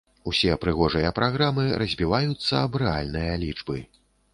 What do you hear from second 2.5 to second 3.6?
аб рэальныя